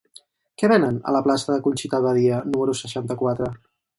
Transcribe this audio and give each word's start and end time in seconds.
Què 0.61 0.69
venen 0.71 0.95
a 1.09 1.13
la 1.15 1.21
plaça 1.27 1.51
de 1.53 1.59
Conxita 1.69 2.01
Badia 2.07 2.39
número 2.55 2.77
seixanta-quatre? 2.83 3.55